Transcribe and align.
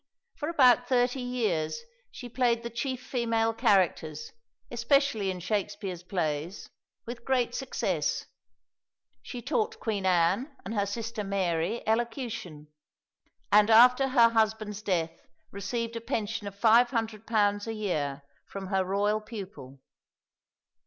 For 0.33 0.49
about 0.49 0.87
thirty 0.89 1.21
years 1.21 1.79
she 2.09 2.27
played 2.27 2.63
the 2.63 2.71
chief 2.71 3.03
female 3.05 3.53
characters, 3.53 4.31
especially 4.71 5.29
in 5.29 5.39
Shakspere's 5.39 6.01
plays, 6.01 6.71
with 7.05 7.23
great 7.23 7.53
success. 7.53 8.25
She 9.21 9.43
taught 9.43 9.79
Queen 9.79 10.07
Anne 10.07 10.57
and 10.65 10.73
her 10.73 10.87
sister 10.87 11.23
Mary 11.23 11.87
elocution, 11.87 12.69
and 13.51 13.69
after 13.69 14.07
her 14.07 14.29
husband's 14.29 14.81
death 14.81 15.21
received 15.51 15.95
a 15.95 16.01
pension 16.01 16.47
of 16.47 16.59
£500 16.59 17.67
a 17.67 17.73
year 17.73 18.23
from 18.47 18.67
her 18.69 18.83
royal 18.83 19.21
pupil. 19.21 19.81